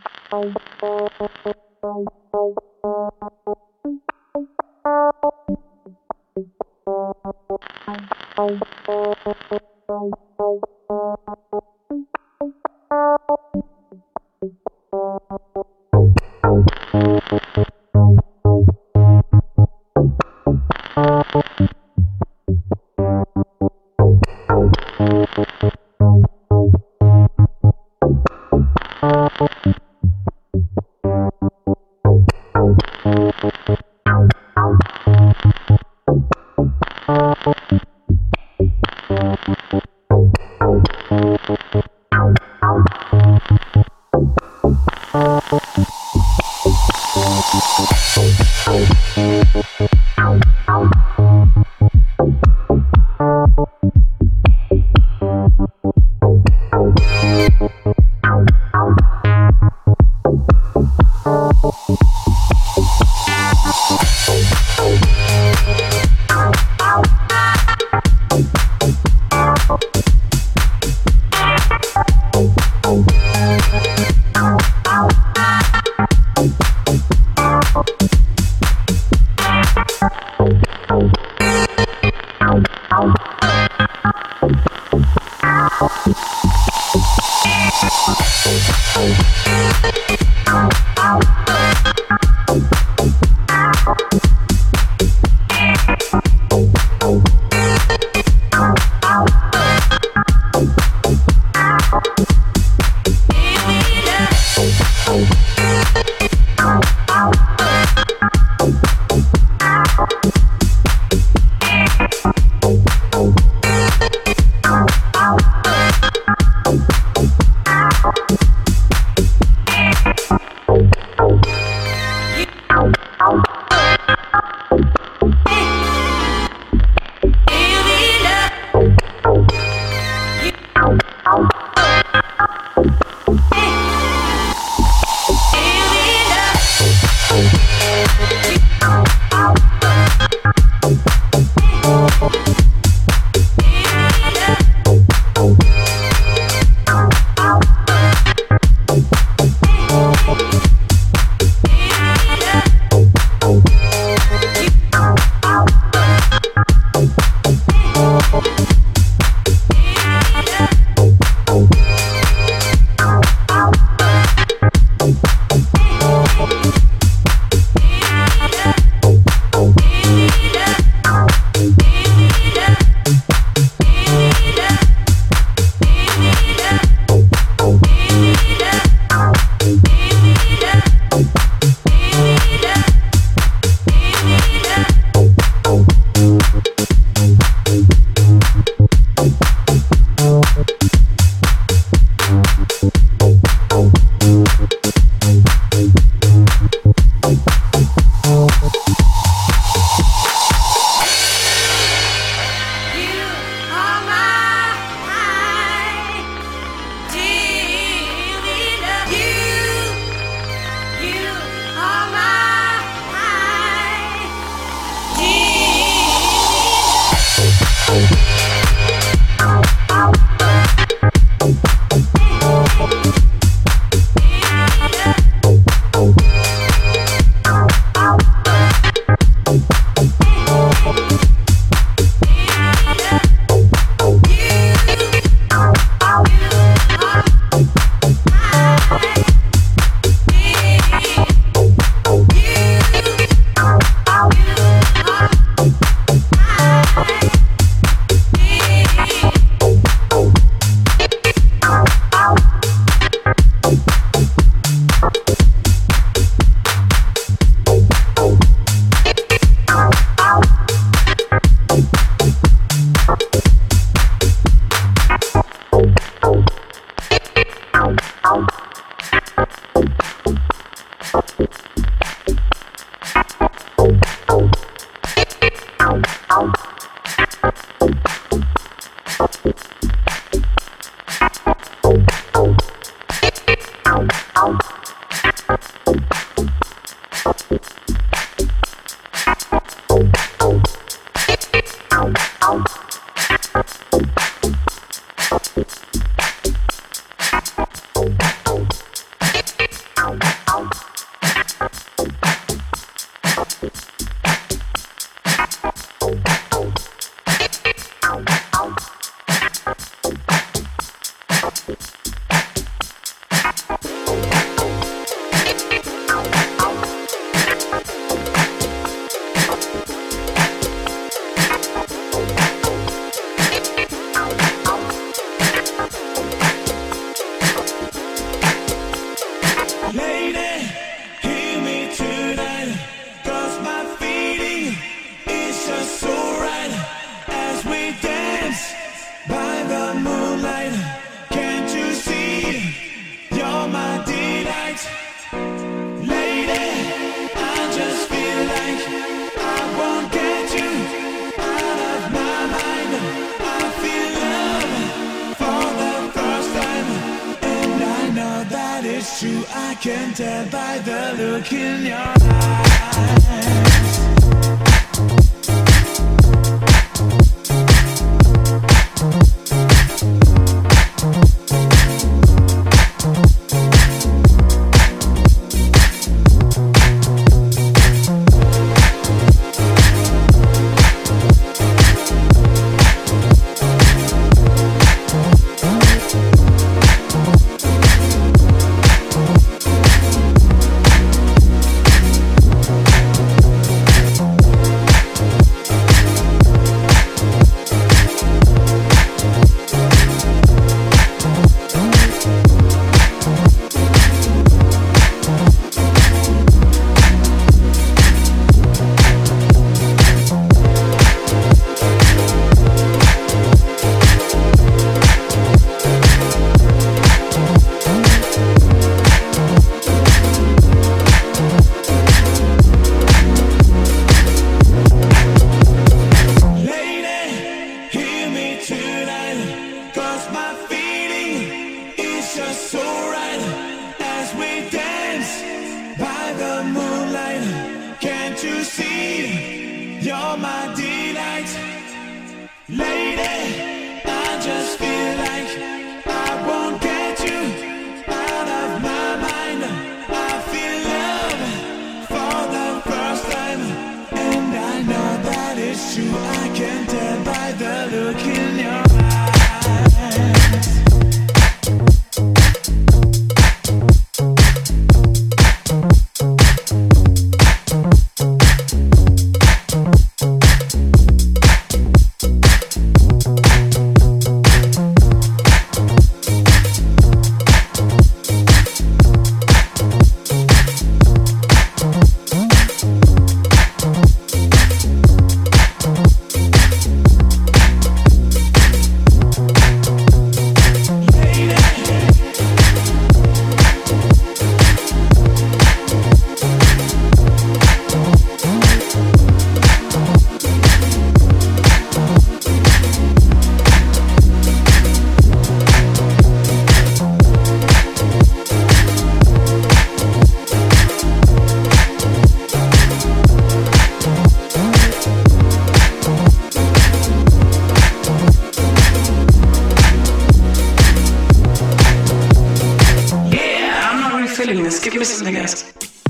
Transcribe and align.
This. 525.23 525.73
Give 525.73 526.00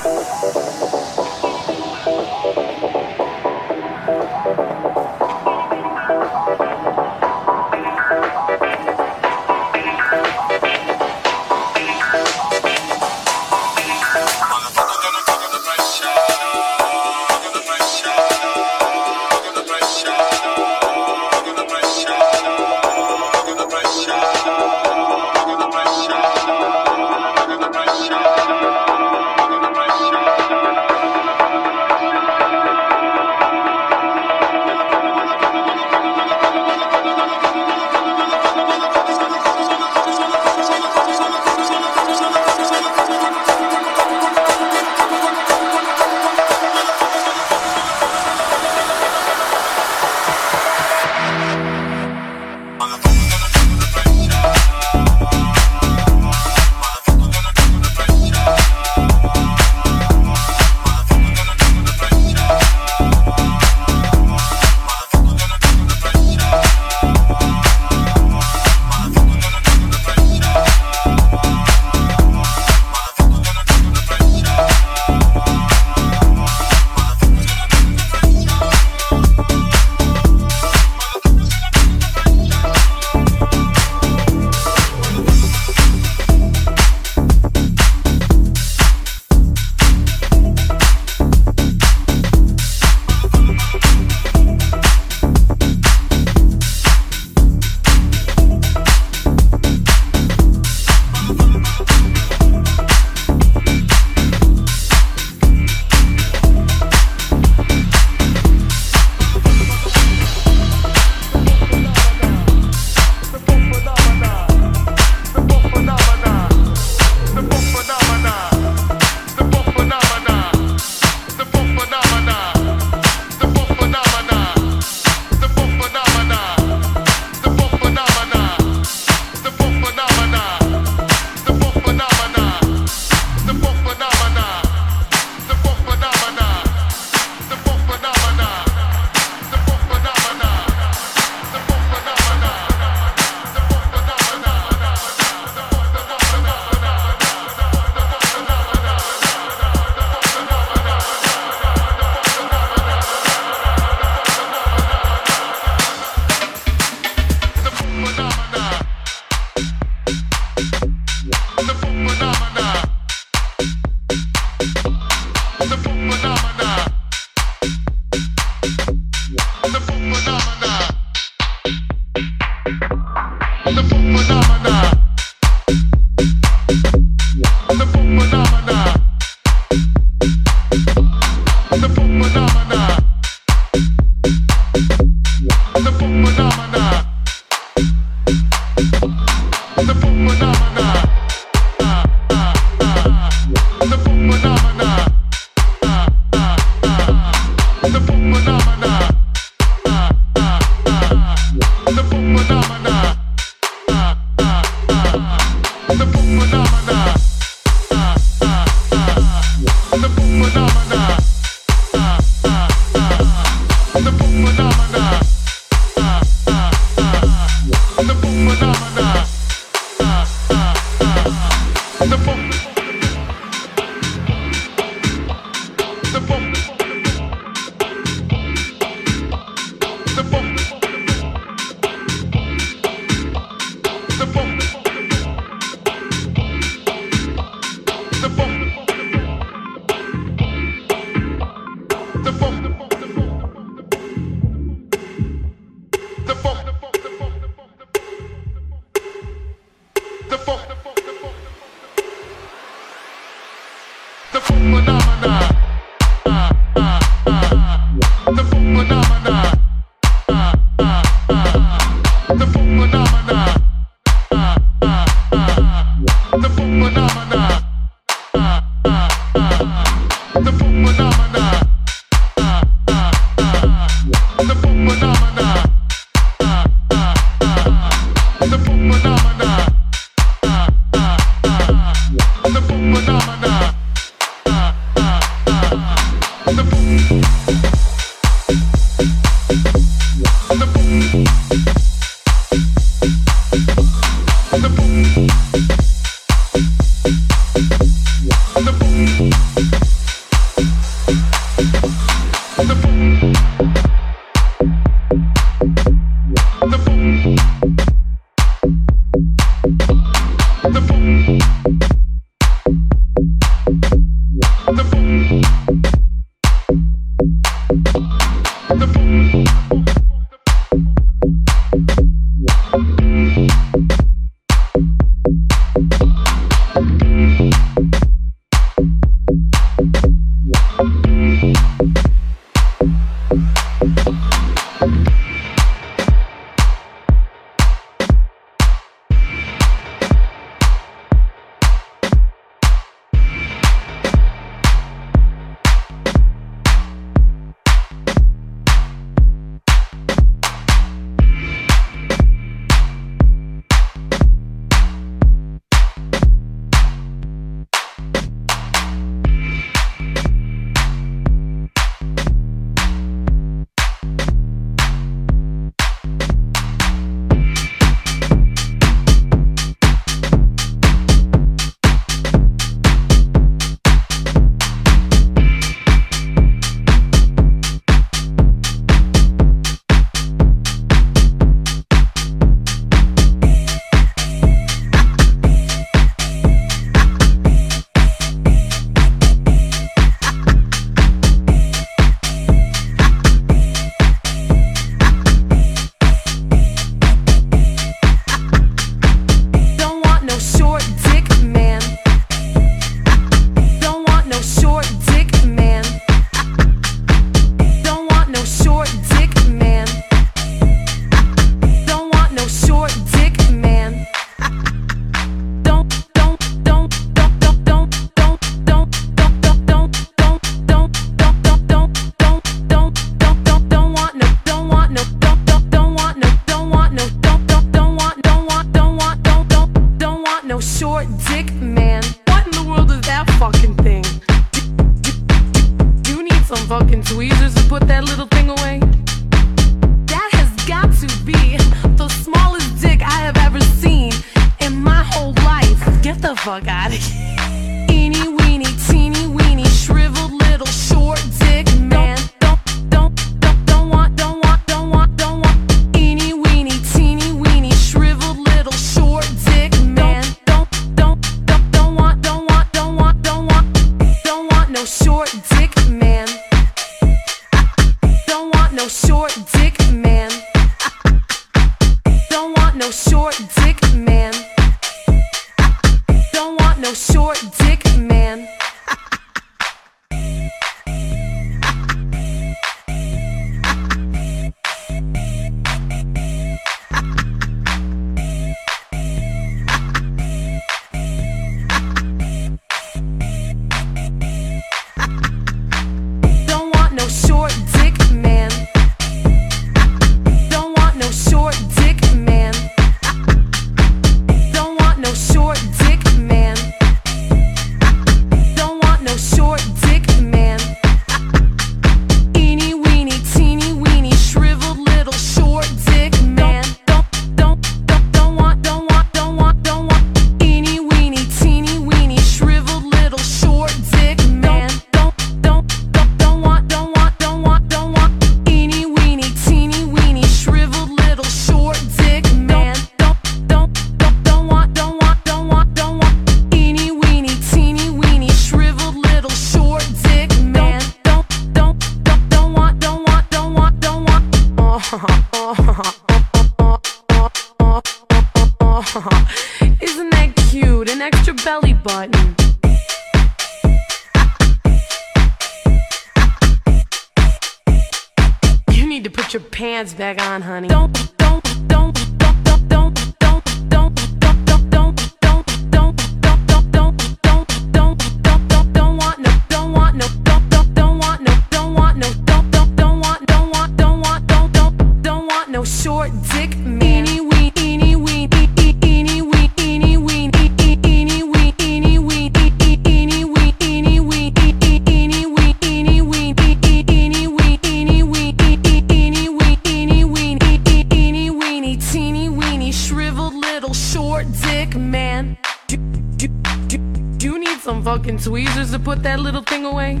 that 599.04 599.20
little 599.20 599.42
thing 599.42 599.66
away? 599.66 600.00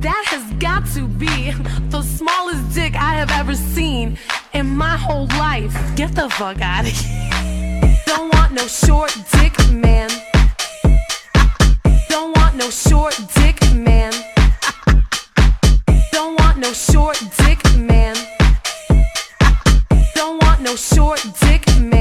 That 0.00 0.24
has 0.28 0.44
got 0.60 0.86
to 0.94 1.08
be 1.08 1.50
the 1.90 2.02
smallest 2.02 2.74
dick 2.74 2.94
I 2.94 3.14
have 3.14 3.30
ever 3.32 3.56
seen 3.56 4.18
in 4.52 4.76
my 4.76 4.96
whole 4.96 5.26
life. 5.38 5.74
Get 5.96 6.14
the 6.14 6.30
fuck 6.30 6.60
out 6.60 6.84
of 6.86 6.92
here. 6.92 7.98
Don't 8.06 8.32
want 8.34 8.52
no 8.52 8.68
short 8.68 9.12
dick, 9.32 9.54
man. 9.72 10.10
Don't 12.08 12.36
want 12.38 12.54
no 12.56 12.70
short 12.70 13.18
dick, 13.34 13.58
man. 13.74 14.12
Don't 16.12 16.38
want 16.40 16.58
no 16.58 16.72
short 16.72 17.20
dick, 17.38 17.60
man. 17.76 18.14
Don't 20.14 20.40
want 20.44 20.60
no 20.60 20.76
short 20.76 21.20
dick, 21.40 21.66
man. 21.80 21.91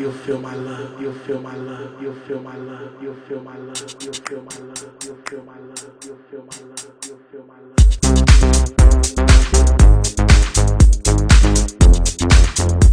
you'll 0.00 0.12
feel 0.12 0.38
my 0.38 0.54
love, 0.54 0.98
you'll 0.98 1.12
feel 1.12 1.38
my 1.42 1.54
love, 1.54 2.00
you'll 2.00 2.14
feel 2.26 2.40
my 2.40 2.56
love, 2.56 3.02
you'll 3.02 3.14
feel 3.28 3.42
my 3.42 3.54
love, 3.58 3.96
you'll 4.00 4.14
feel 4.14 4.42
my 4.42 4.56
love, 4.56 4.96
you'll 5.04 5.16
feel 5.26 5.44
my 5.44 5.58
love, 5.58 5.92
you'll 6.02 6.16
feel 6.30 6.42
my 6.42 6.56
love, 6.62 6.94
you'll 7.04 7.18
feel 7.30 7.44
my 7.44 7.60
love. 12.80 12.89